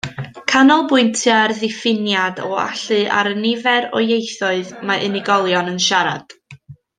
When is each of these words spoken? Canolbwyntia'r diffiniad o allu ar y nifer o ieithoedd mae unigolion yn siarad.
Canolbwyntia'r 0.51 1.51
diffiniad 1.63 2.41
o 2.45 2.49
allu 2.61 2.97
ar 3.19 3.29
y 3.35 3.35
nifer 3.43 3.87
o 3.99 4.01
ieithoedd 4.07 4.73
mae 4.93 5.05
unigolion 5.11 5.71
yn 5.75 5.79
siarad. 5.91 6.37